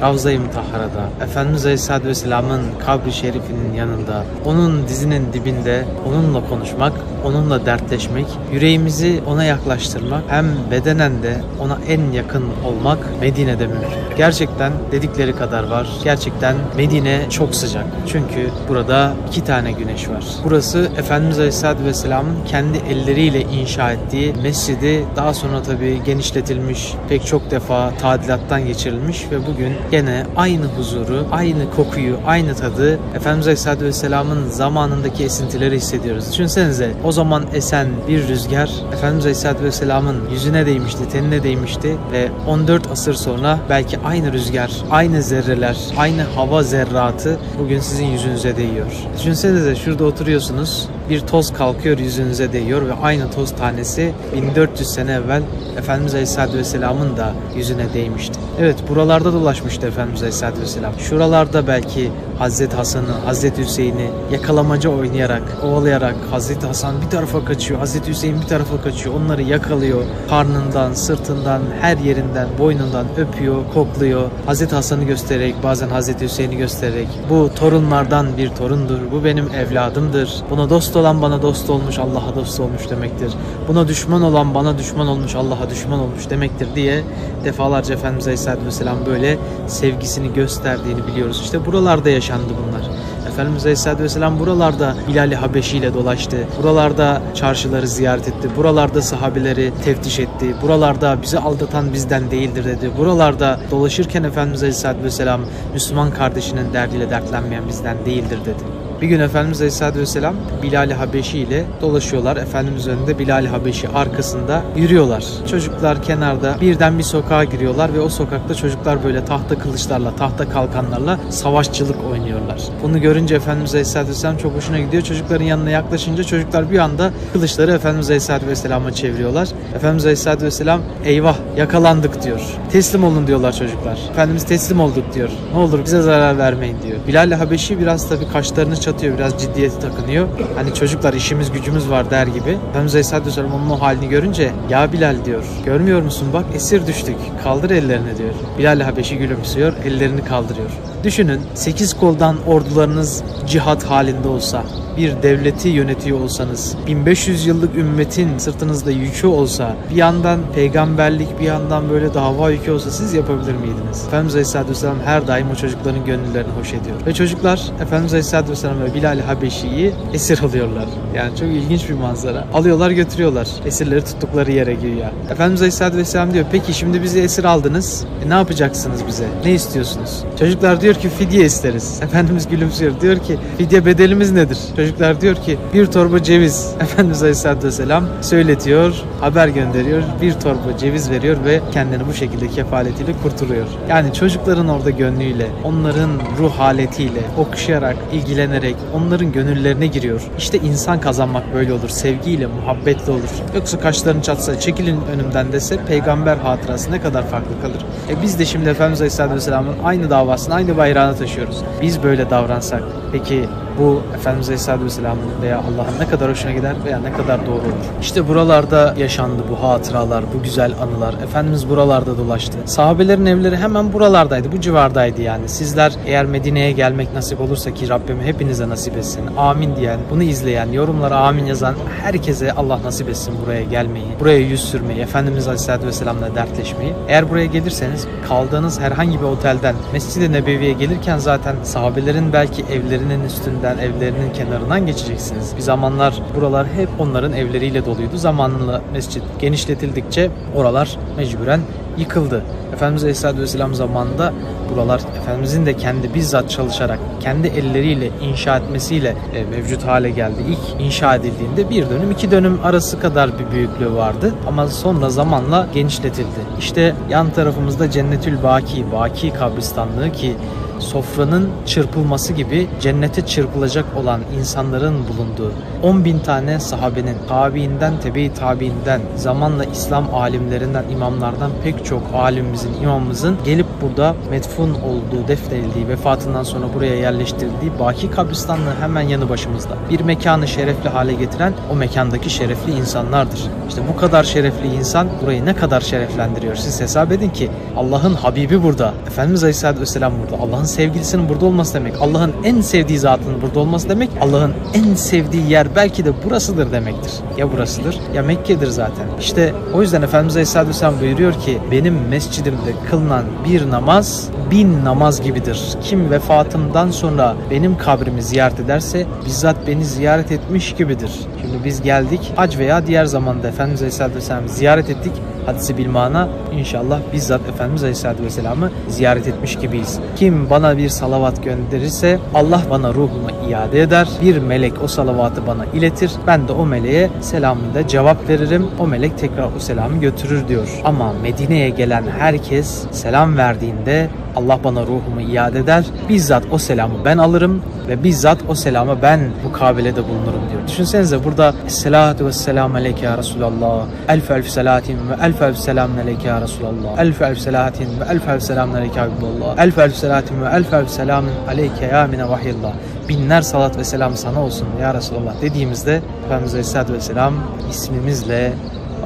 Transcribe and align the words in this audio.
Ravza-i 0.00 0.38
Mutahhara'da, 0.38 1.24
Efendimiz 1.24 1.64
Aleyhisselatü 1.64 2.08
Vesselam'ın 2.08 2.62
kabri 2.86 3.12
şerifinin 3.12 3.72
yanında, 3.74 4.24
onun 4.44 4.88
dizinin 4.88 5.32
dibinde 5.32 5.84
onunla 6.08 6.48
konuşmak, 6.48 6.92
onunla 7.24 7.66
dertleşmek, 7.66 8.26
yüreğimizi 8.52 9.20
ona 9.26 9.44
yaklaştırmak, 9.44 10.22
hem 10.28 10.46
bedenen 10.70 11.22
de 11.22 11.40
ona 11.60 11.78
en 11.88 12.12
yakın 12.12 12.44
olmak 12.64 12.98
Medine'de 13.20 13.66
mümkün. 13.66 14.16
Gerçekten 14.16 14.72
dedikleri 14.92 15.36
kadar 15.36 15.64
var. 15.64 15.88
Gerçekten 16.04 16.56
Medine 16.76 17.26
çok 17.30 17.54
sıcak. 17.54 17.84
Çünkü 18.06 18.50
burada 18.68 19.12
iki 19.28 19.44
tane 19.44 19.72
güneş 19.72 20.08
var. 20.08 20.24
Burası 20.44 20.90
Efendimiz 20.96 21.38
Aleyhisselatü 21.38 21.84
Vesselam'ın 21.84 22.36
kendi 22.46 22.78
elleriyle 22.78 23.40
inşa 23.40 23.92
ettiği 23.92 24.34
mescidi 24.42 25.04
daha 25.16 25.34
sonra 25.34 25.62
tabii 25.62 26.00
genişletilmiş, 26.06 26.94
pek 27.08 27.26
çok 27.26 27.50
defa 27.50 27.92
tadilattan 28.00 28.66
geçirilmiş 28.66 29.26
ve 29.30 29.46
bugün 29.46 29.72
gene 29.90 30.26
aynı 30.36 30.64
huzuru, 30.66 31.26
aynı 31.32 31.70
kokuyu, 31.76 32.16
aynı 32.26 32.54
tadı 32.54 32.98
Efendimiz 33.14 33.46
Aleyhisselatü 33.46 33.84
Vesselam'ın 33.84 34.48
zamanındaki 34.48 35.24
esintileri 35.24 35.76
hissediyoruz. 35.76 36.32
Düşünsenize 36.32 36.90
o 37.04 37.11
zaman 37.12 37.44
esen 37.54 37.88
bir 38.08 38.28
rüzgar 38.28 38.70
Efendimiz 38.92 39.24
Aleyhisselatü 39.24 39.64
Vesselam'ın 39.64 40.30
yüzüne 40.32 40.66
değmişti, 40.66 41.08
tenine 41.12 41.42
değmişti 41.42 41.96
ve 42.12 42.28
14 42.46 42.90
asır 42.90 43.14
sonra 43.14 43.58
belki 43.68 43.98
aynı 43.98 44.32
rüzgar, 44.32 44.70
aynı 44.90 45.22
zerreler, 45.22 45.76
aynı 45.96 46.22
hava 46.22 46.62
zerratı 46.62 47.38
bugün 47.58 47.80
sizin 47.80 48.06
yüzünüze 48.06 48.56
değiyor. 48.56 48.92
Düşünsenize 49.18 49.76
şurada 49.76 50.04
oturuyorsunuz, 50.04 50.88
bir 51.10 51.20
toz 51.20 51.52
kalkıyor 51.52 51.98
yüzünüze 51.98 52.52
değiyor 52.52 52.88
ve 52.88 52.92
aynı 53.02 53.30
toz 53.30 53.50
tanesi 53.50 54.12
1400 54.36 54.88
sene 54.88 55.12
evvel 55.12 55.42
Efendimiz 55.78 56.14
Aleyhisselatü 56.14 56.58
Vesselam'ın 56.58 57.16
da 57.16 57.32
yüzüne 57.56 57.94
değmişti. 57.94 58.38
Evet 58.60 58.76
buralarda 58.88 59.32
dolaşmıştı 59.32 59.86
Efendimiz 59.86 60.20
Aleyhisselatü 60.20 60.60
Vesselam. 60.60 60.92
Şuralarda 60.98 61.66
belki 61.66 62.10
Hazreti 62.38 62.76
Hasan'ı, 62.76 63.12
Hazreti 63.24 63.62
Hüseyin'i 63.62 64.10
yakalamaca 64.32 64.90
oynayarak, 64.90 65.42
ovalayarak 65.64 66.14
Hazreti 66.30 66.66
Hasan 66.66 66.94
bir 67.02 67.10
tarafa 67.10 67.44
kaçıyor, 67.44 67.80
Hazreti 67.80 68.10
Hüseyin 68.10 68.40
bir 68.40 68.46
tarafa 68.46 68.82
kaçıyor. 68.82 69.14
Onları 69.14 69.42
yakalıyor. 69.42 70.02
Karnından, 70.30 70.92
sırtından, 70.92 71.62
her 71.80 71.96
yerinden, 71.96 72.48
boynundan 72.58 73.06
öpüyor, 73.16 73.56
kokluyor. 73.74 74.30
Hazreti 74.46 74.74
Hasan'ı 74.74 75.04
göstererek, 75.04 75.54
bazen 75.62 75.88
Hazreti 75.88 76.24
Hüseyin'i 76.24 76.56
göstererek 76.56 77.08
bu 77.30 77.50
torunlardan 77.54 78.36
bir 78.36 78.48
torundur. 78.48 78.98
Bu 79.12 79.24
benim 79.24 79.54
evladımdır. 79.54 80.42
Buna 80.50 80.70
dost 80.70 80.96
olan 80.96 81.22
bana 81.22 81.42
dost 81.42 81.70
olmuş, 81.70 81.98
Allah'a 81.98 82.34
dost 82.34 82.60
olmuş 82.60 82.90
demektir. 82.90 83.32
Buna 83.68 83.88
düşman 83.88 84.22
olan 84.22 84.54
bana 84.54 84.78
düşman 84.78 85.06
olmuş, 85.06 85.34
Allah'a 85.34 85.70
düşman 85.70 85.98
olmuş 85.98 86.30
demektir 86.30 86.68
diye 86.74 87.04
defalarca 87.44 87.94
Efendimiz 87.94 88.26
Aleyhisselatü 88.26 88.66
Vesselam 88.66 88.96
böyle 89.06 89.38
sevgisini 89.66 90.32
gösterdiğini 90.34 91.06
biliyoruz. 91.06 91.40
İşte 91.44 91.66
buralarda 91.66 92.10
yaşandı 92.10 92.52
bunlar. 92.66 92.90
Efendimiz 93.32 93.62
Aleyhisselatü 93.62 94.02
Vesselam 94.02 94.38
buralarda 94.38 94.94
Bilal-i 95.08 95.36
Habeşi 95.36 95.76
ile 95.76 95.94
dolaştı. 95.94 96.36
Buralarda 96.62 97.22
çarşıları 97.34 97.88
ziyaret 97.88 98.28
etti. 98.28 98.48
Buralarda 98.56 99.02
sahabeleri 99.02 99.72
teftiş 99.84 100.18
etti. 100.18 100.54
Buralarda 100.62 101.22
bizi 101.22 101.38
aldatan 101.38 101.92
bizden 101.92 102.30
değildir 102.30 102.64
dedi. 102.64 102.90
Buralarda 102.98 103.60
dolaşırken 103.70 104.22
Efendimiz 104.22 104.62
Aleyhisselatü 104.62 105.04
Vesselam 105.04 105.40
Müslüman 105.72 106.10
kardeşinin 106.10 106.72
derdiyle 106.72 107.10
dertlenmeyen 107.10 107.68
bizden 107.68 107.96
değildir 108.06 108.38
dedi. 108.44 108.81
Bir 109.02 109.06
gün 109.06 109.20
Efendimiz 109.20 109.60
Aleyhisselatü 109.60 110.00
Vesselam 110.00 110.34
Bilal-i 110.62 110.94
Habeşi 110.94 111.38
ile 111.38 111.64
dolaşıyorlar. 111.80 112.36
Efendimiz 112.36 112.88
önünde 112.88 113.18
Bilal-i 113.18 113.48
Habeşi 113.48 113.88
arkasında 113.88 114.62
yürüyorlar. 114.76 115.24
Çocuklar 115.50 116.02
kenarda 116.02 116.56
birden 116.60 116.98
bir 116.98 117.02
sokağa 117.02 117.44
giriyorlar 117.44 117.94
ve 117.94 118.00
o 118.00 118.08
sokakta 118.08 118.54
çocuklar 118.54 119.04
böyle 119.04 119.24
tahta 119.24 119.58
kılıçlarla, 119.58 120.16
tahta 120.16 120.48
kalkanlarla 120.48 121.18
savaşçılık 121.30 121.96
oynuyorlar. 122.10 122.58
Bunu 122.82 123.00
görünce 123.00 123.34
Efendimiz 123.34 123.70
Aleyhisselatü 123.70 124.10
Vesselam 124.10 124.36
çok 124.36 124.56
hoşuna 124.56 124.78
gidiyor. 124.78 125.02
Çocukların 125.02 125.44
yanına 125.44 125.70
yaklaşınca 125.70 126.24
çocuklar 126.24 126.70
bir 126.70 126.78
anda 126.78 127.10
kılıçları 127.32 127.72
Efendimiz 127.72 128.06
Aleyhisselatü 128.06 128.46
Vesselam'a 128.46 128.92
çeviriyorlar. 128.92 129.48
Efendimiz 129.76 130.04
Aleyhisselatü 130.04 130.44
Vesselam 130.44 130.80
eyvah 131.04 131.36
yakalandık 131.56 132.22
diyor. 132.22 132.40
Teslim 132.72 133.04
olun 133.04 133.26
diyorlar 133.26 133.52
çocuklar. 133.52 133.98
Efendimiz 134.10 134.44
teslim 134.44 134.80
olduk 134.80 135.14
diyor. 135.14 135.30
Ne 135.52 135.58
olur 135.58 135.84
bize 135.84 136.02
zarar 136.02 136.38
vermeyin 136.38 136.76
diyor. 136.82 136.98
Bilal-i 137.08 137.34
Habeşi 137.34 137.78
biraz 137.80 138.08
tabii 138.08 138.28
kaşlarını 138.32 138.76
çatıyor, 138.76 138.91
biraz 139.00 139.42
ciddiyeti 139.42 139.78
takınıyor. 139.78 140.28
Hani 140.56 140.74
çocuklar 140.74 141.14
işimiz 141.14 141.52
gücümüz 141.52 141.90
var 141.90 142.10
der 142.10 142.26
gibi. 142.26 142.50
Efendimiz 142.70 142.94
Aleyhisselatü 142.94 143.26
Vesselam 143.26 143.54
onun 143.54 143.70
o 143.70 143.80
halini 143.80 144.08
görünce 144.08 144.52
ya 144.70 144.92
Bilal 144.92 145.24
diyor. 145.24 145.44
Görmüyor 145.64 146.02
musun 146.02 146.28
bak 146.32 146.44
esir 146.54 146.86
düştük. 146.86 147.16
Kaldır 147.44 147.70
ellerini 147.70 148.18
diyor. 148.18 148.34
Bilal-i 148.58 148.82
Habeşi 148.82 149.18
gülümsüyor, 149.18 149.72
ellerini 149.84 150.24
kaldırıyor. 150.24 150.70
Düşünün 151.04 151.40
8 151.54 151.94
koldan 151.94 152.36
ordularınız 152.46 153.22
cihat 153.46 153.84
halinde 153.84 154.28
olsa, 154.28 154.64
bir 154.96 155.22
devleti 155.22 155.68
yönetiyor 155.68 156.20
olsanız, 156.20 156.76
1500 156.86 157.46
yıllık 157.46 157.76
ümmetin 157.76 158.38
sırtınızda 158.38 158.90
yükü 158.90 159.26
olsa, 159.26 159.76
bir 159.90 159.96
yandan 159.96 160.40
peygamberlik, 160.54 161.40
bir 161.40 161.44
yandan 161.44 161.90
böyle 161.90 162.14
dava 162.14 162.50
yükü 162.50 162.70
olsa 162.70 162.90
siz 162.90 163.14
yapabilir 163.14 163.52
miydiniz? 163.52 164.04
Efendimiz 164.06 164.34
Aleyhisselatü 164.34 164.70
Vesselam 164.70 164.96
her 165.04 165.26
daim 165.26 165.50
o 165.50 165.54
çocukların 165.54 166.04
gönüllerini 166.04 166.52
hoş 166.60 166.68
ediyor. 166.68 166.96
Ve 167.06 167.14
çocuklar 167.14 167.62
Efendimiz 167.80 168.12
Aleyhisselatü 168.12 168.50
Vesselam 168.50 168.80
ve 168.80 168.94
Bilal-i 168.94 169.22
Habeşi'yi 169.22 169.92
esir 170.12 170.42
alıyorlar. 170.42 170.86
Yani 171.14 171.36
çok 171.36 171.48
ilginç 171.48 171.88
bir 171.88 171.94
manzara. 171.94 172.46
Alıyorlar 172.54 172.90
götürüyorlar. 172.90 173.48
Esirleri 173.66 174.04
tuttukları 174.04 174.52
yere 174.52 174.74
güya. 174.74 175.12
Efendimiz 175.30 175.60
Aleyhisselatü 175.60 175.96
Vesselam 175.96 176.34
diyor 176.34 176.44
peki 176.52 176.74
şimdi 176.74 177.02
bizi 177.02 177.20
esir 177.20 177.44
aldınız. 177.44 178.04
E, 178.26 178.28
ne 178.28 178.34
yapacaksınız 178.34 179.06
bize? 179.06 179.24
Ne 179.44 179.52
istiyorsunuz? 179.52 180.24
Çocuklar 180.38 180.80
diyor 180.80 180.91
ki 180.98 181.08
fidye 181.08 181.44
isteriz. 181.44 182.00
Efendimiz 182.02 182.48
gülümsüyor. 182.48 183.00
Diyor 183.00 183.18
ki 183.18 183.38
fidye 183.58 183.86
bedelimiz 183.86 184.32
nedir? 184.32 184.58
Çocuklar 184.76 185.20
diyor 185.20 185.36
ki 185.36 185.58
bir 185.74 185.86
torba 185.86 186.22
ceviz. 186.22 186.74
Efendimiz 186.80 187.22
Aleyhisselatü 187.22 187.66
Vesselam 187.66 188.04
söyletiyor, 188.20 188.94
haber 189.20 189.48
gönderiyor. 189.48 190.02
Bir 190.22 190.32
torba 190.32 190.78
ceviz 190.78 191.10
veriyor 191.10 191.36
ve 191.44 191.60
kendini 191.72 192.06
bu 192.06 192.14
şekilde 192.14 192.48
kefaletiyle 192.48 193.12
kurtuluyor. 193.22 193.66
Yani 193.88 194.14
çocukların 194.14 194.68
orada 194.68 194.90
gönlüyle, 194.90 195.46
onların 195.64 196.10
ruh 196.38 196.52
haletiyle 196.52 197.20
okşayarak, 197.38 197.96
ilgilenerek 198.12 198.76
onların 198.94 199.32
gönüllerine 199.32 199.86
giriyor. 199.86 200.22
İşte 200.38 200.58
insan 200.58 201.00
kazanmak 201.00 201.54
böyle 201.54 201.72
olur. 201.72 201.88
Sevgiyle, 201.88 202.46
muhabbetle 202.46 203.12
olur. 203.12 203.30
Yoksa 203.54 203.80
kaşlarını 203.80 204.22
çatsa, 204.22 204.60
çekilin 204.60 205.00
önümden 205.14 205.52
dese 205.52 205.84
peygamber 205.84 206.36
hatırası 206.36 206.92
ne 206.92 207.00
kadar 207.00 207.26
farklı 207.26 207.60
kalır. 207.62 207.86
E 208.08 208.22
biz 208.22 208.38
de 208.38 208.44
şimdi 208.44 208.68
Efendimiz 208.68 209.00
Aleyhisselatü 209.00 209.34
Vesselam'ın 209.34 209.74
aynı 209.84 210.10
davasını, 210.10 210.54
aynı 210.54 210.76
bayrağını 210.82 211.16
taşıyoruz. 211.16 211.56
Biz 211.82 212.02
böyle 212.02 212.30
davransak 212.30 212.82
peki 213.12 213.48
bu 213.78 214.02
Efendimiz 214.14 214.48
Aleyhisselatü 214.48 214.84
Vesselam'ın 214.84 215.42
veya 215.42 215.58
Allah'ın 215.58 216.00
ne 216.00 216.08
kadar 216.08 216.30
hoşuna 216.30 216.52
gider 216.52 216.74
veya 216.84 216.98
ne 216.98 217.12
kadar 217.12 217.46
doğru 217.46 217.54
olur. 217.54 217.84
İşte 218.00 218.28
buralarda 218.28 218.94
yaşandı 218.98 219.42
bu 219.50 219.62
hatıralar, 219.62 220.24
bu 220.34 220.42
güzel 220.42 220.74
anılar. 220.82 221.14
Efendimiz 221.14 221.68
buralarda 221.68 222.18
dolaştı. 222.18 222.58
Sahabelerin 222.64 223.26
evleri 223.26 223.56
hemen 223.56 223.92
buralardaydı, 223.92 224.52
bu 224.52 224.60
civardaydı 224.60 225.22
yani. 225.22 225.48
Sizler 225.48 225.92
eğer 226.06 226.26
Medine'ye 226.26 226.72
gelmek 226.72 227.14
nasip 227.14 227.40
olursa 227.40 227.74
ki 227.74 227.88
Rabbim 227.88 228.20
hepinize 228.20 228.68
nasip 228.68 228.96
etsin. 228.96 229.22
Amin 229.36 229.76
diyen, 229.76 230.00
bunu 230.10 230.22
izleyen, 230.22 230.72
yorumlara 230.72 231.16
amin 231.16 231.44
yazan 231.44 231.74
herkese 232.02 232.52
Allah 232.52 232.78
nasip 232.84 233.08
etsin 233.08 233.34
buraya 233.46 233.62
gelmeyi, 233.62 234.06
buraya 234.20 234.38
yüz 234.38 234.60
sürmeyi, 234.60 235.00
Efendimiz 235.00 235.46
Aleyhisselatü 235.46 235.86
Vesselam'la 235.86 236.34
dertleşmeyi. 236.34 236.92
Eğer 237.08 237.30
buraya 237.30 237.46
gelirseniz 237.46 238.06
kaldığınız 238.28 238.80
herhangi 238.80 239.18
bir 239.18 239.24
otelden 239.24 239.74
Mescid-i 239.92 240.32
Nebevi'ye 240.32 240.72
gelirken 240.72 241.18
zaten 241.18 241.56
sahabelerin 241.62 242.32
belki 242.32 242.62
evlerinin 242.62 243.24
üstünden, 243.62 243.78
evlerinin 243.78 244.32
kenarından 244.32 244.86
geçeceksiniz. 244.86 245.56
Bir 245.56 245.62
zamanlar 245.62 246.14
buralar 246.36 246.66
hep 246.66 246.88
onların 246.98 247.32
evleriyle 247.32 247.84
doluydu. 247.84 248.16
Zamanla 248.16 248.82
mescit 248.92 249.22
genişletildikçe 249.40 250.30
oralar 250.56 250.98
mecburen 251.16 251.60
yıkıldı. 251.98 252.42
Efendimiz 252.72 253.02
Aleyhisselatü 253.02 253.40
Vesselam 253.40 253.74
zamanında 253.74 254.32
buralar 254.72 255.00
Efendimizin 255.22 255.66
de 255.66 255.76
kendi 255.76 256.14
bizzat 256.14 256.50
çalışarak, 256.50 256.98
kendi 257.20 257.46
elleriyle 257.46 258.10
inşa 258.22 258.56
etmesiyle 258.56 259.16
e, 259.34 259.44
mevcut 259.44 259.86
hale 259.86 260.10
geldi. 260.10 260.42
İlk 260.48 260.80
inşa 260.80 261.14
edildiğinde 261.14 261.70
bir 261.70 261.90
dönüm, 261.90 262.10
iki 262.10 262.30
dönüm 262.30 262.58
arası 262.64 263.00
kadar 263.00 263.38
bir 263.38 263.50
büyüklüğü 263.50 263.94
vardı. 263.94 264.34
Ama 264.48 264.68
sonra 264.68 265.10
zamanla 265.10 265.66
genişletildi. 265.74 266.40
İşte 266.58 266.94
yan 267.10 267.30
tarafımızda 267.30 267.90
Cennetül 267.90 268.42
Baki, 268.42 268.92
Baki 268.92 269.30
kabristanlığı 269.30 270.12
ki 270.12 270.36
sofranın 270.82 271.50
çırpılması 271.66 272.32
gibi 272.32 272.68
cennete 272.80 273.26
çırpılacak 273.26 273.84
olan 273.96 274.20
insanların 274.38 274.94
bulunduğu 275.08 275.52
10 275.82 276.04
bin 276.04 276.18
tane 276.18 276.60
sahabenin 276.60 277.16
tabiinden, 277.28 278.00
tebe 278.00 278.34
tabiinden, 278.34 279.00
zamanla 279.16 279.64
İslam 279.64 280.14
alimlerinden, 280.14 280.84
imamlardan 280.92 281.50
pek 281.64 281.84
çok 281.84 282.02
alimimizin, 282.14 282.82
imamımızın 282.82 283.36
gelip 283.44 283.66
burada 283.82 284.14
metfun 284.30 284.61
olduğu, 284.70 285.28
defnedildiği, 285.28 285.88
vefatından 285.88 286.42
sonra 286.42 286.64
buraya 286.74 286.94
yerleştirildiği 286.94 287.72
Baki 287.78 288.10
kabristanlığı 288.10 288.74
hemen 288.80 289.02
yanı 289.02 289.28
başımızda. 289.28 289.76
Bir 289.90 290.00
mekanı 290.00 290.48
şerefli 290.48 290.88
hale 290.88 291.12
getiren 291.12 291.52
o 291.72 291.76
mekandaki 291.76 292.30
şerefli 292.30 292.72
insanlardır. 292.72 293.40
İşte 293.68 293.82
bu 293.92 293.96
kadar 293.96 294.24
şerefli 294.24 294.66
insan 294.66 295.08
burayı 295.22 295.44
ne 295.44 295.54
kadar 295.54 295.80
şereflendiriyor? 295.80 296.56
Siz 296.56 296.80
hesap 296.80 297.12
edin 297.12 297.30
ki 297.30 297.50
Allah'ın 297.76 298.14
Habibi 298.14 298.62
burada. 298.62 298.94
Efendimiz 299.06 299.42
Aleyhisselatü 299.42 299.80
Vesselam 299.80 300.12
burada. 300.22 300.42
Allah'ın 300.42 300.64
sevgilisinin 300.64 301.28
burada 301.28 301.46
olması 301.46 301.74
demek. 301.74 301.94
Allah'ın 302.00 302.32
en 302.44 302.60
sevdiği 302.60 302.98
zatının 302.98 303.42
burada 303.42 303.60
olması 303.60 303.88
demek. 303.88 304.10
Allah'ın 304.20 304.52
en 304.74 304.94
sevdiği 304.94 305.50
yer 305.50 305.66
belki 305.76 306.04
de 306.04 306.24
burasıdır 306.24 306.72
demektir. 306.72 307.12
Ya 307.36 307.52
burasıdır 307.52 307.98
ya 308.14 308.22
Mekke'dir 308.22 308.66
zaten. 308.66 309.06
İşte 309.20 309.52
o 309.74 309.82
yüzden 309.82 310.02
Efendimiz 310.02 310.36
Aleyhisselatü 310.36 310.68
Vesselam 310.68 311.00
buyuruyor 311.00 311.32
ki 311.32 311.58
benim 311.70 312.08
mescidimde 312.08 312.74
kılınan 312.90 313.24
bir 313.44 313.70
namaz 313.70 314.28
bin 314.52 314.84
namaz 314.84 315.22
gibidir. 315.22 315.60
Kim 315.82 316.10
vefatımdan 316.10 316.90
sonra 316.90 317.36
benim 317.50 317.78
kabrimi 317.78 318.22
ziyaret 318.22 318.60
ederse 318.60 319.06
bizzat 319.26 319.56
beni 319.66 319.84
ziyaret 319.84 320.32
etmiş 320.32 320.74
gibidir. 320.74 321.10
Şimdi 321.40 321.64
biz 321.64 321.82
geldik 321.82 322.32
hac 322.36 322.58
veya 322.58 322.86
diğer 322.86 323.04
zamanda 323.04 323.48
Efendimiz 323.48 323.80
Aleyhisselatü 323.80 324.16
Vesselam'ı 324.16 324.48
ziyaret 324.48 324.90
ettik 324.90 325.12
hadisi 325.46 325.78
bilmana 325.78 326.28
inşallah 326.52 327.00
bizzat 327.12 327.48
Efendimiz 327.48 327.82
Aleyhisselatü 327.82 328.24
Vesselam'ı 328.24 328.70
ziyaret 328.88 329.28
etmiş 329.28 329.56
gibiyiz. 329.56 329.98
Kim 330.16 330.50
bana 330.50 330.78
bir 330.78 330.88
salavat 330.88 331.44
gönderirse 331.44 332.18
Allah 332.34 332.62
bana 332.70 332.94
ruhumu 332.94 333.28
iade 333.50 333.82
eder. 333.82 334.08
Bir 334.22 334.38
melek 334.38 334.72
o 334.82 334.88
salavatı 334.88 335.46
bana 335.46 335.64
iletir. 335.64 336.12
Ben 336.26 336.48
de 336.48 336.52
o 336.52 336.66
meleğe 336.66 337.10
selamında 337.20 337.88
cevap 337.88 338.28
veririm. 338.28 338.66
O 338.78 338.86
melek 338.86 339.18
tekrar 339.18 339.48
o 339.56 339.58
selamı 339.58 340.00
götürür 340.00 340.48
diyor. 340.48 340.68
Ama 340.84 341.12
Medine'ye 341.22 341.70
gelen 341.70 342.04
herkes 342.18 342.84
selam 342.90 343.36
verdiğinde 343.36 344.10
Allah 344.36 344.58
bana 344.64 344.82
ruhumu 344.82 345.20
iade 345.20 345.58
eder. 345.58 345.84
Bizzat 346.08 346.42
o 346.50 346.58
selamı 346.58 347.04
ben 347.04 347.18
alırım 347.18 347.62
ve 347.88 348.04
bizzat 348.04 348.38
o 348.48 348.54
selama 348.54 349.02
ben 349.02 349.20
mukabelede 349.44 350.04
bulunurum 350.04 350.40
diyor. 350.50 350.68
Düşünsenize 350.68 351.24
burada 351.24 351.54
Esselatu 351.66 352.26
ve 352.26 352.32
selamu 352.32 352.76
aleyke 352.76 353.04
ya 353.06 353.18
Resulallah. 353.18 353.86
Elf 354.08 354.30
elf 354.30 354.48
selatin 354.48 354.96
ve 354.96 355.26
elf 355.26 355.42
elf 355.42 355.58
selamun 355.58 355.98
aleyke 355.98 356.28
ya 356.28 356.40
Resulallah. 356.40 356.98
Elf 356.98 357.22
elf 357.22 357.38
selatin 357.38 358.00
ve 358.00 358.04
elf 358.10 358.28
elf 358.28 358.42
selamun 358.42 358.74
aleyke 358.74 359.00
ya 359.00 359.06
Habiballah. 359.06 359.58
Elf 359.58 359.78
elf 359.78 359.94
selatin 359.96 360.42
ve 360.42 360.48
elf 360.48 360.72
elf 360.72 360.90
selamun 360.90 361.30
aleyke 361.48 361.84
ya 361.86 362.06
mine 362.06 362.28
vahyillah. 362.28 362.72
Binler 363.08 363.42
salat 363.42 363.78
ve 363.78 363.84
selam 363.84 364.16
sana 364.16 364.42
olsun 364.42 364.68
ya 364.80 364.94
Resulallah 364.94 365.42
dediğimizde 365.42 366.02
Efendimiz 366.26 366.54
Aleyhisselatü 366.54 366.92
Vesselam 366.92 367.34
ismimizle 367.70 368.52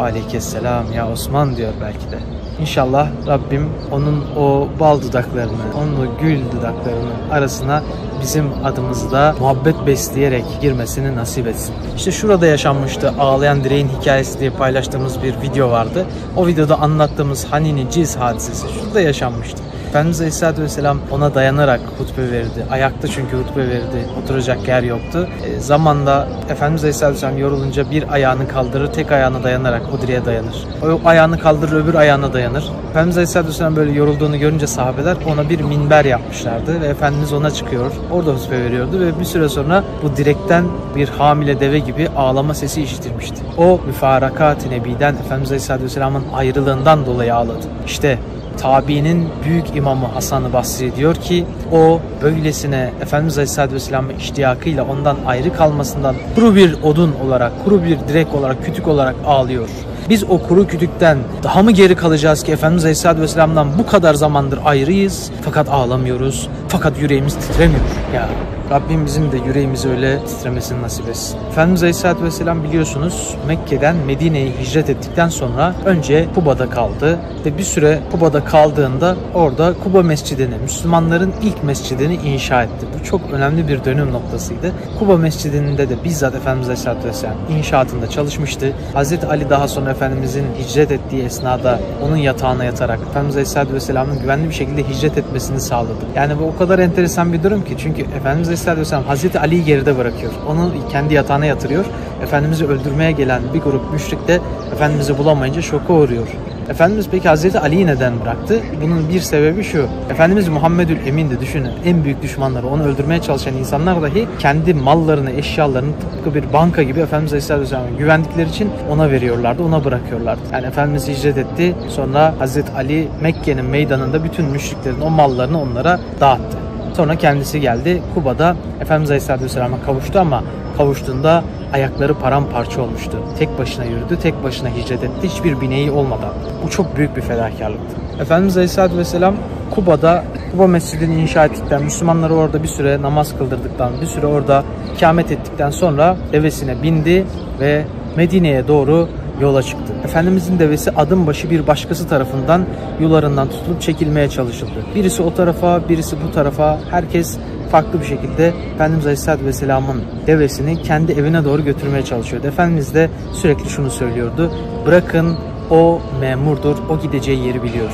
Aleykesselam 0.01 0.93
ya 0.93 1.11
Osman 1.11 1.57
diyor 1.57 1.73
belki 1.81 2.11
de. 2.11 2.36
İnşallah 2.61 3.09
Rabbim 3.27 3.69
onun 3.93 4.25
o 4.37 4.69
bal 4.81 5.03
dudaklarını, 5.03 5.53
onun 5.79 6.07
o 6.07 6.21
gül 6.21 6.39
dudaklarının 6.53 7.31
arasına 7.31 7.83
bizim 8.23 8.45
adımızı 8.65 9.13
da 9.13 9.35
muhabbet 9.41 9.87
besleyerek 9.87 10.45
girmesini 10.61 11.17
nasip 11.17 11.47
etsin. 11.47 11.75
İşte 11.97 12.13
şurada 12.13 12.47
yaşanmıştı 12.47 13.15
ağlayan 13.19 13.65
direğin 13.65 13.89
hikayesi 14.01 14.41
diye 14.41 14.51
paylaştığımız 14.51 15.23
bir 15.23 15.35
video 15.43 15.71
vardı. 15.71 16.07
O 16.37 16.47
videoda 16.47 16.79
anlattığımız 16.79 17.45
Hanini 17.45 17.91
Ciz 17.91 18.17
hadisesi 18.17 18.67
şurada 18.81 19.01
yaşanmıştı. 19.01 19.66
Efendimiz 19.97 20.21
Aleyhisselatü 20.21 20.63
Vesselam 20.63 20.99
ona 21.11 21.35
dayanarak 21.35 21.81
hutbe 21.99 22.31
verdi. 22.31 22.67
Ayakta 22.71 23.09
çünkü 23.09 23.37
hutbe 23.37 23.69
verdi. 23.69 24.07
Oturacak 24.23 24.69
yer 24.69 24.83
yoktu. 24.83 25.29
E, 25.47 25.61
zamanda 25.61 26.29
Efendimiz 26.51 26.83
Aleyhisselatü 26.83 27.15
Vesselam 27.15 27.39
yorulunca 27.39 27.91
bir 27.91 28.13
ayağını 28.13 28.49
kaldırır, 28.49 28.93
tek 28.93 29.13
ayağına 29.13 29.43
dayanarak 29.43 29.83
direğe 30.03 30.25
dayanır. 30.25 30.67
O 30.83 31.09
ayağını 31.09 31.39
kaldırır, 31.39 31.85
öbür 31.85 31.95
ayağına 31.95 32.33
dayanır. 32.33 32.65
Efendimiz 32.91 33.17
Aleyhisselatü 33.17 33.49
Vesselam 33.49 33.77
böyle 33.77 33.93
yorulduğunu 33.93 34.39
görünce 34.39 34.67
sahabeler 34.67 35.17
ona 35.33 35.51
bir 35.51 35.61
minber 35.61 36.05
yapmışlardı 36.05 36.81
ve 36.81 36.87
Efendimiz 36.87 37.33
ona 37.33 37.51
çıkıyor. 37.51 37.93
Orada 38.13 38.31
hutbe 38.31 38.65
veriyordu 38.65 39.01
ve 39.01 39.21
bir 39.21 39.25
süre 39.25 39.49
sonra 39.49 39.85
bu 40.03 40.17
direkten 40.17 40.65
bir 40.97 41.09
hamile 41.09 41.61
deve 41.61 41.79
gibi 41.79 42.09
ağlama 42.17 42.55
sesi 42.55 42.83
işitilmişti. 42.83 43.37
O 43.59 43.81
müfarakat-ı 43.87 44.71
nebiden 44.71 45.15
Efendimiz 45.15 45.51
Aleyhisselatü 45.51 45.85
Vesselam'ın 45.85 46.25
ayrılığından 46.35 47.07
dolayı 47.07 47.35
ağladı. 47.35 47.67
İşte 47.87 48.19
tabiinin 48.57 49.29
büyük 49.45 49.77
imamı 49.77 50.07
Hasan-ı 50.07 50.53
Basri 50.53 50.97
diyor 50.97 51.15
ki 51.15 51.45
o 51.73 52.01
böylesine 52.23 52.91
Efendimiz 53.03 53.39
Aleyhisselatü 53.39 53.75
Vesselam'ın 53.75 54.15
iştiyakıyla 54.15 54.85
ondan 54.85 55.17
ayrı 55.27 55.53
kalmasından 55.53 56.17
kuru 56.35 56.55
bir 56.55 56.83
odun 56.83 57.15
olarak, 57.27 57.53
kuru 57.65 57.85
bir 57.85 57.99
direk 58.09 58.35
olarak, 58.35 58.65
kütük 58.65 58.89
olarak 58.89 59.15
ağlıyor. 59.27 59.69
Biz 60.09 60.25
o 60.25 60.39
kuru 60.39 60.67
kütükten 60.67 61.19
daha 61.43 61.63
mı 61.63 61.71
geri 61.71 61.95
kalacağız 61.95 62.43
ki 62.43 62.53
Efendimiz 62.53 62.85
Aleyhisselatü 62.85 63.21
Vesselam'dan 63.21 63.69
bu 63.79 63.87
kadar 63.87 64.15
zamandır 64.15 64.59
ayrıyız 64.65 65.31
fakat 65.43 65.69
ağlamıyoruz 65.69 66.49
fakat 66.69 66.99
yüreğimiz 66.99 67.35
titremiyor. 67.35 67.81
Ya 68.15 68.29
Rabbim 68.71 69.07
bizim 69.07 69.33
de 69.33 69.37
yüreğimizi 69.37 69.89
öyle 69.89 70.25
titremesini 70.25 70.83
nasip 70.83 71.09
etsin. 71.09 71.39
Efendimiz 71.51 71.83
Aleyhisselatü 71.83 72.25
Vesselam 72.25 72.65
biliyorsunuz 72.65 73.35
Mekke'den 73.47 73.97
Medine'ye 73.97 74.53
hicret 74.61 74.91
ettikten 74.91 75.29
sonra 75.29 75.75
önce 75.85 76.27
Kuba'da 76.35 76.71
kaldı 76.71 77.19
ve 77.45 77.59
bir 77.59 77.63
süre 77.63 78.01
Kuba'da 78.13 78.45
kaldığında 78.45 79.17
orada 79.35 79.75
Kuba 79.85 80.03
Mescidini, 80.03 80.55
Müslümanların 80.63 81.33
ilk 81.43 81.65
mescidini 81.65 82.15
inşa 82.15 82.63
etti. 82.63 82.87
Bu 83.01 83.05
çok 83.05 83.21
önemli 83.33 83.69
bir 83.69 83.85
dönüm 83.85 84.13
noktasıydı. 84.13 84.73
Kuba 84.99 85.17
Mescidinde 85.17 85.89
de 85.89 86.05
bizzat 86.05 86.35
Efendimiz 86.35 86.69
Aleyhisselatü 86.69 87.09
Vesselam 87.09 87.37
inşaatında 87.59 88.11
çalışmıştı. 88.11 88.73
Hazreti 88.95 89.27
Ali 89.27 89.51
daha 89.51 89.69
sonra 89.69 89.91
Efendimizin 89.91 90.47
hicret 90.59 90.91
ettiği 90.91 91.23
esnada 91.23 91.81
onun 92.07 92.17
yatağına 92.17 92.65
yatarak 92.65 92.99
Efendimiz 93.11 93.35
Aleyhisselatü 93.35 93.75
Vesselam'ın 93.75 94.21
güvenli 94.21 94.49
bir 94.49 94.55
şekilde 94.55 94.89
hicret 94.89 95.19
etmesini 95.19 95.61
sağladı. 95.61 96.05
Yani 96.17 96.39
bu 96.39 96.45
o 96.45 96.57
kadar 96.59 96.79
enteresan 96.79 97.33
bir 97.33 97.43
durum 97.43 97.65
ki 97.65 97.75
çünkü 97.79 98.03
Efendimiz 98.03 98.49
Aleyhisselatü 98.57 98.81
Vesselam 98.81 99.05
Hazreti 99.05 99.41
Ali'yi 99.41 99.65
geride 99.65 99.99
bırakıyor. 99.99 100.33
Onu 100.49 100.73
kendi 100.93 101.15
yatağına 101.15 101.47
yatırıyor. 101.47 101.85
Efendimiz'i 102.23 102.67
öldürmeye 102.67 103.13
gelen 103.13 103.43
bir 103.55 103.61
grup 103.61 103.93
müşrik 103.93 104.29
de 104.29 104.41
Efendimiz'i 104.73 105.19
bulamayınca 105.19 105.63
şoka 105.63 105.93
uğruyor. 105.93 106.27
Efendimiz 106.69 107.07
peki 107.11 107.29
Hazreti 107.29 107.61
Ali'yi 107.61 107.87
neden 107.87 108.21
bıraktı? 108.21 108.61
Bunun 108.83 109.09
bir 109.09 109.21
sebebi 109.21 109.65
şu. 109.65 109.87
Efendimiz 110.11 110.49
Muhammedül 110.49 111.07
Emin 111.07 111.31
de 111.31 111.41
düşünün 111.41 111.71
en 111.85 112.05
büyük 112.05 112.23
düşmanları 112.23 112.67
onu 112.67 112.83
öldürmeye 112.85 113.23
çalışan 113.23 113.55
insanlar 113.55 114.03
dahi 114.03 114.29
kendi 114.39 114.75
mallarını, 114.75 115.31
eşyalarını 115.31 115.93
tıpkı 116.01 116.35
bir 116.35 116.53
banka 116.53 116.83
gibi 116.83 117.01
Efendimiz 117.01 117.33
Aleyhisselatü 117.33 117.63
Vesselam'a 117.63 117.99
güvendikleri 117.99 118.49
için 118.49 118.71
ona 118.91 119.11
veriyorlardı, 119.11 119.63
ona 119.63 119.85
bırakıyorlardı. 119.85 120.41
Yani 120.53 120.67
Efendimiz 120.67 121.09
hicret 121.09 121.39
etti. 121.39 121.75
Sonra 121.89 122.35
Hazreti 122.39 122.73
Ali 122.73 123.09
Mekke'nin 123.23 123.65
meydanında 123.65 124.25
bütün 124.25 124.45
müşriklerin 124.45 125.01
o 125.01 125.11
mallarını 125.11 125.63
onlara 125.63 126.01
dağıttı. 126.21 126.66
Sonra 126.97 127.17
kendisi 127.17 127.61
geldi 127.61 128.03
Kuba'da 128.15 128.57
Efendimiz 128.81 129.11
Aleyhisselatü 129.11 129.45
Vesselam'a 129.45 129.83
kavuştu 129.87 130.19
ama 130.19 130.43
kavuştuğunda 130.77 131.45
ayakları 131.73 132.15
paramparça 132.15 132.83
olmuştu. 132.83 133.19
Tek 133.39 133.59
başına 133.59 133.85
yürüdü, 133.85 134.19
tek 134.23 134.45
başına 134.45 134.69
hicret 134.69 135.05
etti. 135.05 135.29
Hiçbir 135.29 135.61
bineği 135.61 135.91
olmadan. 135.91 136.33
Bu 136.65 136.71
çok 136.71 136.97
büyük 136.97 137.17
bir 137.17 137.23
fedakarlıktı. 137.23 137.97
Efendimiz 138.21 138.57
Aleyhisselatü 138.57 138.97
Vesselam 138.99 139.35
Kuba'da 139.75 140.25
Kuba 140.53 140.67
Mescidini 140.67 141.21
inşa 141.21 141.45
ettikten, 141.45 141.83
Müslümanları 141.83 142.35
orada 142.35 142.63
bir 142.63 142.69
süre 142.69 143.03
namaz 143.03 143.39
kıldırdıktan, 143.39 143.93
bir 144.01 144.07
süre 144.07 144.27
orada 144.27 144.65
ikamet 144.97 145.33
ettikten 145.33 145.71
sonra 145.71 146.17
devesine 146.33 146.83
bindi 146.83 147.25
ve 147.61 147.85
Medine'ye 148.17 148.69
doğru 148.69 149.09
yola 149.41 149.63
çıktı. 149.63 149.93
Efendimizin 150.05 150.59
devesi 150.59 150.91
adım 150.91 151.27
başı 151.27 151.51
bir 151.51 151.67
başkası 151.67 152.09
tarafından 152.09 152.65
yularından 153.01 153.49
tutulup 153.51 153.83
çekilmeye 153.83 154.31
çalışıldı. 154.31 154.87
Birisi 154.95 155.23
o 155.23 155.35
tarafa, 155.35 155.89
birisi 155.89 156.17
bu 156.29 156.33
tarafa, 156.33 156.79
herkes 156.91 157.39
farklı 157.71 158.01
bir 158.01 158.07
şekilde 158.07 158.53
Efendimiz 158.75 159.05
Aleyhisselatü 159.07 159.47
Vesselam'ın 159.47 160.03
devesini 160.27 160.83
kendi 160.83 161.13
evine 161.13 161.45
doğru 161.45 161.65
götürmeye 161.65 162.05
çalışıyordu. 162.05 162.47
Efendimiz 162.47 162.95
de 162.95 163.11
sürekli 163.33 163.71
şunu 163.71 163.91
söylüyordu. 163.91 164.53
Bırakın 164.87 165.37
o 165.71 166.01
memurdur, 166.21 166.77
o 166.91 167.01
gideceği 167.01 167.47
yeri 167.47 167.63
biliyor. 167.63 167.91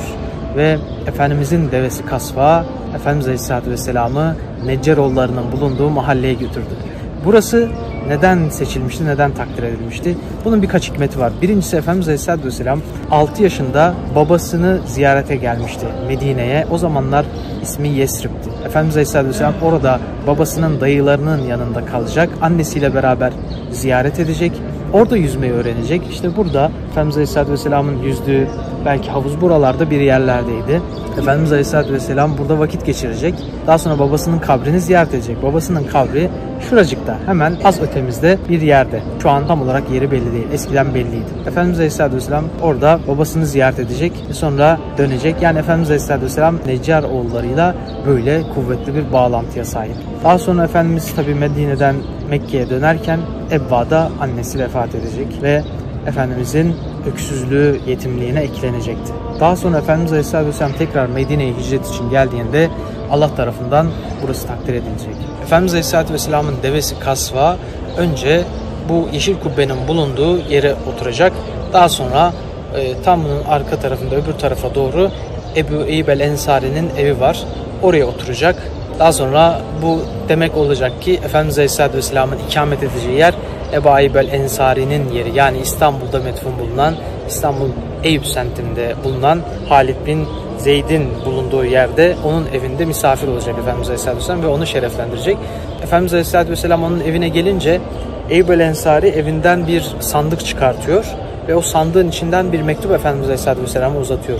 Ve 0.57 0.77
Efendimizin 1.07 1.71
devesi 1.71 2.05
Kasva, 2.05 2.65
Efendimiz 2.95 3.25
Aleyhisselatü 3.25 3.71
Vesselam'ı 3.71 4.35
Neccaroğullarının 4.65 5.51
bulunduğu 5.51 5.89
mahalleye 5.89 6.33
götürdü. 6.33 6.92
Burası 7.25 7.69
neden 8.07 8.49
seçilmişti, 8.49 9.05
neden 9.05 9.31
takdir 9.31 9.63
edilmişti? 9.63 10.17
Bunun 10.45 10.61
birkaç 10.61 10.91
hikmeti 10.91 11.19
var. 11.19 11.33
Birincisi 11.41 11.75
Efendimiz 11.77 12.07
Aleyhisselatü 12.07 12.45
Vesselam 12.45 12.79
6 13.11 13.43
yaşında 13.43 13.93
babasını 14.15 14.79
ziyarete 14.87 15.35
gelmişti 15.35 15.85
Medine'ye. 16.07 16.67
O 16.71 16.77
zamanlar 16.77 17.25
ismi 17.61 17.87
Yesrib'ti. 17.89 18.49
Efendimiz 18.65 18.95
Aleyhisselatü 18.95 19.29
Vesselam 19.29 19.53
orada 19.61 19.99
babasının 20.27 20.81
dayılarının 20.81 21.41
yanında 21.47 21.85
kalacak. 21.85 22.29
Annesiyle 22.41 22.95
beraber 22.95 23.33
ziyaret 23.71 24.19
edecek. 24.19 24.51
Orada 24.93 25.17
yüzmeyi 25.17 25.53
öğrenecek. 25.53 26.01
İşte 26.11 26.35
burada 26.37 26.71
Efendimiz 26.91 27.15
Aleyhisselatü 27.15 27.51
Vesselam'ın 27.51 28.03
yüzdüğü 28.03 28.47
belki 28.85 29.09
havuz 29.09 29.41
buralarda 29.41 29.89
bir 29.89 29.99
yerlerdeydi. 29.99 30.81
Efendimiz 31.17 31.51
Aleyhisselatü 31.51 31.93
Vesselam 31.93 32.37
burada 32.37 32.59
vakit 32.59 32.85
geçirecek. 32.85 33.33
Daha 33.67 33.77
sonra 33.77 33.99
babasının 33.99 34.39
kabrini 34.39 34.79
ziyaret 34.79 35.13
edecek. 35.13 35.43
Babasının 35.43 35.83
kabri 35.83 36.29
şuracıkta 36.69 37.17
hemen 37.25 37.57
az 37.63 37.81
ötemizde 37.81 38.37
bir 38.49 38.61
yerde. 38.61 39.01
Şu 39.21 39.29
an 39.29 39.47
tam 39.47 39.61
olarak 39.61 39.91
yeri 39.91 40.11
belli 40.11 40.33
değil. 40.33 40.47
Eskiden 40.53 40.93
belliydi. 40.93 41.47
Efendimiz 41.47 41.77
Aleyhisselatü 41.79 42.15
Vesselam 42.15 42.43
orada 42.61 42.99
babasını 43.07 43.45
ziyaret 43.45 43.79
edecek 43.79 44.13
sonra 44.31 44.79
dönecek. 44.97 45.41
Yani 45.41 45.59
Efendimiz 45.59 45.89
Aleyhisselatü 45.89 46.25
Vesselam 46.25 46.55
Neccar 46.65 47.03
oğullarıyla 47.03 47.75
böyle 48.07 48.41
kuvvetli 48.55 48.95
bir 48.95 49.13
bağlantıya 49.13 49.65
sahip. 49.65 49.95
Daha 50.23 50.39
sonra 50.39 50.63
Efendimiz 50.63 51.15
tabi 51.15 51.35
Medine'den 51.35 51.95
Mekke'ye 52.29 52.69
dönerken 52.69 53.19
Ebba'da 53.51 54.09
annesi 54.21 54.59
vefat 54.59 54.95
edecek 54.95 55.27
ve 55.41 55.63
Efendimizin 56.07 56.75
öksüzlüğü 57.11 57.79
yetimliğine 57.87 58.39
eklenecekti. 58.39 59.13
Daha 59.39 59.55
sonra 59.55 59.77
Efendimiz 59.77 60.11
Aleyhisselatü 60.11 60.47
Vesselam 60.47 60.73
tekrar 60.73 61.05
Medine'ye 61.05 61.53
hicret 61.53 61.87
için 61.87 62.09
geldiğinde 62.09 62.69
Allah 63.11 63.35
tarafından 63.35 63.87
burası 64.23 64.47
takdir 64.47 64.73
edilecek. 64.73 65.15
Efendimiz 65.43 65.73
Aleyhisselatü 65.73 66.13
Vesselam'ın 66.13 66.55
devesi 66.63 66.99
Kasva 66.99 67.57
önce 67.97 68.43
bu 68.89 69.07
yeşil 69.13 69.35
kubbenin 69.39 69.87
bulunduğu 69.87 70.37
yere 70.37 70.75
oturacak. 70.93 71.33
Daha 71.73 71.89
sonra 71.89 72.33
e, 72.75 73.01
tam 73.05 73.23
bunun 73.23 73.43
arka 73.49 73.79
tarafında 73.79 74.15
öbür 74.15 74.33
tarafa 74.33 74.75
doğru 74.75 75.11
Ebu 75.55 75.75
Eyyub 75.75 76.07
el 76.07 76.19
Ensari'nin 76.19 76.89
evi 76.97 77.19
var. 77.19 77.43
Oraya 77.81 78.05
oturacak. 78.05 78.55
Daha 78.99 79.13
sonra 79.13 79.61
bu 79.81 79.99
demek 80.29 80.57
olacak 80.57 81.01
ki 81.01 81.13
Efendimiz 81.13 81.57
Aleyhisselatü 81.57 81.97
Vesselam'ın 81.97 82.37
ikamet 82.49 82.83
edeceği 82.83 83.17
yer 83.17 83.33
Ebu 83.73 83.89
Ayyub 83.89 84.15
Ensari'nin 84.15 85.11
yeri 85.11 85.35
yani 85.35 85.57
İstanbul'da 85.57 86.19
metfun 86.19 86.51
bulunan 86.59 86.95
İstanbul 87.27 87.69
Eyüp 88.03 88.25
semtinde 88.25 88.95
bulunan 89.03 89.39
Halid 89.69 89.95
bin 90.05 90.27
Zeyd'in 90.57 91.07
bulunduğu 91.25 91.65
yerde 91.65 92.15
onun 92.25 92.45
evinde 92.53 92.85
misafir 92.85 93.27
olacak 93.27 93.55
Efendimiz 93.59 93.87
Aleyhisselatü 93.87 94.19
Vesselam 94.19 94.43
ve 94.43 94.47
onu 94.47 94.65
şereflendirecek. 94.65 95.37
Efendimiz 95.83 96.13
Aleyhisselatü 96.13 96.51
Vesselam 96.51 96.83
onun 96.83 96.99
evine 96.99 97.29
gelince 97.29 97.81
Eyüp 98.29 98.49
el 98.49 98.59
Ensari 98.59 99.07
evinden 99.07 99.67
bir 99.67 99.95
sandık 99.99 100.45
çıkartıyor 100.45 101.05
ve 101.47 101.55
o 101.55 101.61
sandığın 101.61 102.09
içinden 102.09 102.51
bir 102.51 102.61
mektup 102.61 102.91
Efendimiz 102.91 103.25
Aleyhisselatü 103.25 103.61
Vesselam'a 103.61 103.99
uzatıyor. 103.99 104.39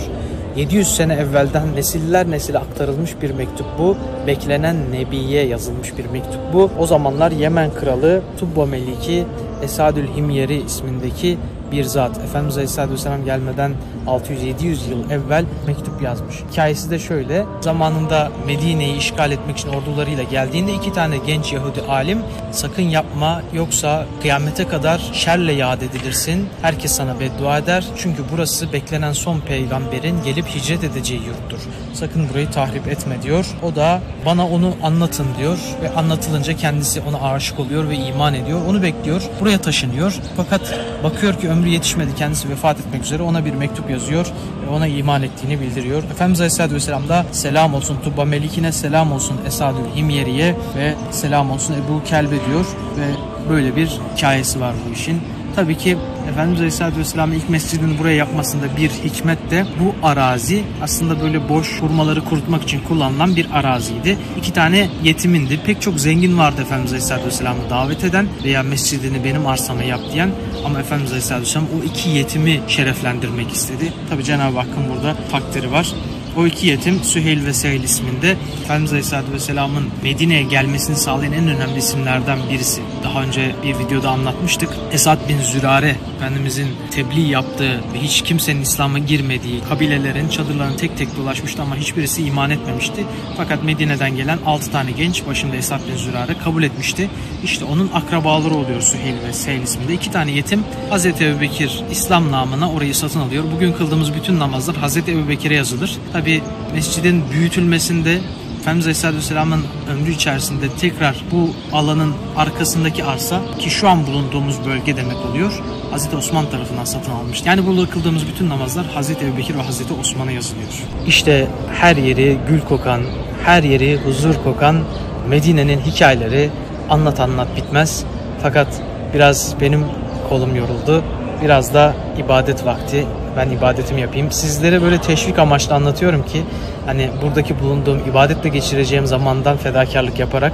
700 0.56 0.96
sene 0.96 1.14
evvelden 1.14 1.76
nesiller 1.76 2.32
nesile 2.32 2.58
aktarılmış 2.58 3.22
bir 3.22 3.32
mektup 3.32 3.66
bu. 3.80 3.98
Beklenen 4.28 4.76
Nebi'ye 4.92 5.46
yazılmış 5.46 5.98
bir 5.98 6.06
mektup 6.06 6.42
bu. 6.54 6.70
O 6.80 6.86
zamanlar 6.86 7.32
Yemen 7.32 7.74
kralı 7.74 8.22
Tubba 8.40 8.66
Meliki 8.66 9.26
Esadül 9.64 10.08
Himyeri 10.16 10.62
ismindeki 10.62 11.38
bir 11.74 11.84
zat. 11.84 12.18
Efendimiz 12.18 12.58
Aleyhisselatü 12.58 12.94
Vesselam 12.94 13.26
gelmeden 13.26 13.72
600-700 14.08 14.90
yıl 14.90 15.10
evvel 15.10 15.46
mektup 15.68 16.02
yazmış. 16.02 16.36
Hikayesi 16.52 16.92
de 16.92 17.00
şöyle. 17.00 17.46
Zamanında 17.62 18.32
Medine'yi 18.46 18.98
işgal 18.98 19.32
etmek 19.32 19.58
için 19.58 19.70
ordularıyla 19.70 20.24
geldiğinde 20.24 20.74
iki 20.74 20.94
tane 20.94 21.18
genç 21.18 21.54
Yahudi 21.54 21.82
alim 21.82 22.20
sakın 22.52 22.84
yapma 22.84 23.42
yoksa 23.54 24.06
kıyamete 24.22 24.68
kadar 24.68 25.02
şerle 25.14 25.54
yad 25.54 25.82
edilirsin. 25.82 26.50
Herkes 26.62 26.92
sana 26.92 27.20
beddua 27.20 27.58
eder. 27.58 27.86
Çünkü 27.98 28.24
burası 28.32 28.74
beklenen 28.74 29.14
son 29.14 29.40
peygamberin 29.40 30.24
gelip 30.24 30.46
hicret 30.46 30.84
edeceği 30.84 31.22
yurttur. 31.22 31.60
Sakın 31.94 32.30
burayı 32.30 32.52
tahrip 32.52 32.88
etme 32.88 33.22
diyor. 33.24 33.46
O 33.64 33.76
da 33.76 34.02
bana 34.26 34.48
onu 34.48 34.74
anlatın 34.84 35.28
diyor 35.40 35.58
ve 35.82 35.90
anlatılınca 35.96 36.54
kendisi 36.54 37.02
ona 37.02 37.32
aşık 37.32 37.60
oluyor 37.60 37.90
ve 37.90 37.96
iman 37.96 38.34
ediyor. 38.34 38.60
Onu 38.70 38.84
bekliyor. 38.84 39.22
Buraya 39.40 39.62
taşınıyor. 39.62 40.14
Fakat 40.38 40.80
bakıyor 41.04 41.34
ki 41.34 41.50
ömrü 41.50 41.63
yetişmedi. 41.70 42.16
Kendisi 42.16 42.50
vefat 42.50 42.80
etmek 42.80 43.04
üzere. 43.04 43.24
Ona 43.24 43.46
bir 43.46 43.54
mektup 43.54 43.90
yazıyor 43.90 44.26
ve 44.66 44.70
ona 44.76 44.88
iman 44.88 45.24
ettiğini 45.24 45.60
bildiriyor. 45.60 46.04
Efendimiz 46.04 46.40
Aleyhisselatü 46.42 46.76
Vesselam 46.76 47.10
da 47.10 47.26
selam 47.32 47.74
olsun 47.74 47.98
Tubba 48.04 48.26
Melikine, 48.26 48.72
selam 48.72 49.12
olsun 49.12 49.38
Esadül 49.48 49.96
Himyeri'ye 49.96 50.56
ve 50.78 50.96
selam 51.12 51.52
olsun 51.52 51.74
Ebu 51.74 52.04
Kelbe 52.04 52.36
diyor 52.50 52.66
ve 53.00 53.06
böyle 53.50 53.76
bir 53.76 54.00
hikayesi 54.16 54.62
var 54.62 54.74
bu 54.88 54.94
işin. 54.94 55.22
Tabii 55.56 55.78
ki 55.78 55.98
Efendimiz 56.30 56.60
Aleyhisselatü 56.60 57.00
Vesselam'ın 57.00 57.36
ilk 57.36 57.50
mescidini 57.50 58.00
buraya 58.00 58.16
yapmasında 58.16 58.78
bir 58.78 58.90
hikmet 58.90 59.52
de 59.52 59.66
bu 59.80 60.08
arazi 60.08 60.64
aslında 60.82 61.22
böyle 61.22 61.50
boş 61.50 61.82
hurmaları 61.82 62.24
kurutmak 62.24 62.64
için 62.64 62.82
kullanılan 62.88 63.36
bir 63.36 63.48
araziydi. 63.54 64.18
İki 64.38 64.54
tane 64.54 64.90
yetimindi. 65.04 65.60
Pek 65.66 65.82
çok 65.82 66.00
zengin 66.00 66.38
vardı 66.38 66.62
Efendimiz 66.62 66.92
Aleyhisselatü 66.92 67.26
Vesselam'ı 67.26 67.70
davet 67.70 68.04
eden 68.04 68.28
veya 68.44 68.64
mescidini 68.64 69.24
benim 69.24 69.48
arsama 69.48 69.84
yap 69.84 70.00
diyen 70.14 70.30
ama 70.66 70.80
Efendimiz 70.80 71.12
Aleyhisselatü 71.12 71.46
Vesselam 71.46 71.68
o 71.82 71.84
iki 71.84 72.10
yetimi 72.10 72.62
şereflendirmek 72.68 73.52
istedi. 73.52 73.94
Tabii 74.10 74.24
Cenab-ı 74.24 74.58
Hakk'ın 74.58 74.90
burada 74.96 75.16
takdiri 75.32 75.72
var. 75.72 75.94
O 76.38 76.48
iki 76.48 76.68
yetim 76.68 77.04
Süheyl 77.04 77.46
ve 77.46 77.54
Sehil 77.54 77.84
isminde 77.84 78.36
Efendimiz 78.64 78.92
Aleyhisselatü 78.92 79.34
Vesselam'ın 79.34 79.84
Medine'ye 80.04 80.44
gelmesini 80.44 80.96
sağlayan 80.96 81.34
en 81.34 81.48
önemli 81.48 81.78
isimlerden 81.78 82.40
birisi. 82.52 82.82
Daha 83.04 83.24
önce 83.24 83.56
bir 83.64 83.80
videoda 83.80 84.10
anlatmıştık. 84.10 84.70
Esad 84.92 85.30
bin 85.30 85.42
Zürare 85.42 85.96
Efendimizin 86.16 86.68
tebliğ 86.92 87.30
yaptığı 87.30 87.76
ve 87.94 88.00
hiç 88.02 88.22
kimsenin 88.22 88.62
İslam'a 88.62 89.00
girmediği 89.00 89.62
kabilelerin 89.70 90.30
çadırlarını 90.30 90.78
tek 90.78 90.98
tek 90.98 91.18
dolaşmıştı 91.18 91.62
ama 91.62 91.76
hiçbirisi 91.76 92.26
iman 92.26 92.50
etmemişti. 92.50 93.06
Fakat 93.38 93.64
Medine'den 93.64 94.16
gelen 94.16 94.40
6 94.46 94.72
tane 94.72 94.92
genç 94.92 95.28
başında 95.28 95.56
Esad 95.56 95.80
bin 95.92 95.98
Zürare 95.98 96.38
kabul 96.44 96.64
etmişti. 96.64 97.10
İşte 97.44 97.66
onun 97.66 97.90
akrabaları 97.94 98.54
oluyor 98.54 98.82
Süheyl 98.82 99.16
ve 99.28 99.34
Sehil 99.34 99.62
isminde. 99.62 99.94
İki 99.94 100.12
tane 100.12 100.32
yetim 100.32 100.64
Hazreti 100.90 101.26
Ebubekir 101.26 101.84
İslam 101.92 102.32
namına 102.32 102.72
orayı 102.72 102.96
satın 102.96 103.20
alıyor. 103.20 103.44
Bugün 103.56 103.74
kıldığımız 103.74 104.14
bütün 104.16 104.40
namazlar 104.40 104.76
Hazreti 104.76 105.12
Ebubekir'e 105.12 105.56
yazılır. 105.56 105.98
Tabi 106.14 106.42
mescidin 106.74 107.24
büyütülmesinde 107.34 108.20
Efendimiz 108.64 108.86
Aleyhisselatü 108.86 109.18
Vesselam'ın 109.18 109.66
ömrü 109.92 110.12
içerisinde 110.12 110.70
tekrar 110.70 111.24
bu 111.32 111.50
alanın 111.74 112.14
arkasındaki 112.38 113.04
arsa 113.04 113.42
ki 113.60 113.70
şu 113.70 113.90
an 113.90 114.08
bulunduğumuz 114.08 114.66
bölge 114.66 114.98
demek 114.98 115.26
oluyor. 115.26 115.64
Hazreti 115.92 116.16
Osman 116.16 116.50
tarafından 116.50 116.84
satın 116.84 117.12
almıştı. 117.12 117.48
Yani 117.48 117.66
burada 117.66 117.90
kıldığımız 117.90 118.28
bütün 118.28 118.50
namazlar 118.50 118.86
Hazreti 118.86 119.26
Ebubekir 119.26 119.56
ve 119.56 119.62
Hazreti 119.62 119.94
Osman'a 119.94 120.32
yazılıyor. 120.32 120.68
İşte 121.08 121.48
her 121.74 121.96
yeri 121.96 122.38
gül 122.50 122.62
kokan, 122.62 123.02
her 123.46 123.64
yeri 123.64 123.98
huzur 123.98 124.36
kokan 124.44 124.84
Medine'nin 125.30 125.80
hikayeleri 125.80 126.50
anlat 126.90 127.20
anlat 127.20 127.48
bitmez. 127.56 128.04
Fakat 128.42 128.68
biraz 129.14 129.56
benim 129.62 129.86
kolum 130.30 130.56
yoruldu. 130.56 131.04
Biraz 131.42 131.74
da 131.74 131.96
ibadet 132.18 132.66
vakti. 132.66 133.06
Ben 133.38 133.50
ibadetimi 133.50 134.02
yapayım. 134.02 134.32
Sizlere 134.32 134.82
böyle 134.82 135.02
teşvik 135.02 135.40
amaçlı 135.40 135.76
anlatıyorum 135.76 136.24
ki 136.24 136.44
hani 136.86 137.10
buradaki 137.22 137.60
bulunduğum 137.60 138.00
ibadetle 138.10 138.50
geçireceğim 138.50 139.06
zamandan 139.06 139.58
fedakarlık 139.58 140.20
yaparak 140.20 140.54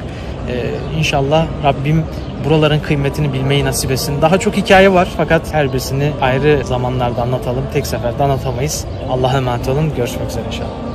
e, 0.50 0.65
inşallah 0.98 1.45
Rabbim 1.63 2.03
buraların 2.45 2.79
kıymetini 2.79 3.33
bilmeyi 3.33 3.65
nasip 3.65 3.91
etsin. 3.91 4.21
Daha 4.21 4.38
çok 4.38 4.57
hikaye 4.57 4.93
var 4.93 5.07
fakat 5.17 5.53
her 5.53 5.69
birisini 5.69 6.12
ayrı 6.21 6.62
zamanlarda 6.65 7.21
anlatalım. 7.21 7.63
Tek 7.74 7.88
seferde 7.88 8.24
anlatamayız. 8.24 8.86
Allah'a 9.09 9.38
emanet 9.38 9.69
olun. 9.69 9.91
Görüşmek 9.98 10.29
üzere 10.29 10.43
inşallah. 10.48 10.89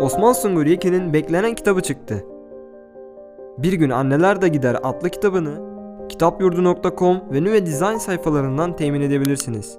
Osman 0.00 0.32
Sungur 0.32 0.66
Yekin'in 0.66 1.12
beklenen 1.12 1.54
kitabı 1.54 1.80
çıktı. 1.80 2.24
Bir 3.58 3.72
gün 3.72 3.90
Anneler 3.90 4.42
de 4.42 4.48
Gider 4.48 4.76
adlı 4.82 5.10
kitabını 5.10 5.69
kitapyurdu.com 6.10 7.20
ve 7.32 7.44
Nüve 7.44 7.66
Design 7.66 7.96
sayfalarından 7.96 8.76
temin 8.76 9.00
edebilirsiniz. 9.00 9.78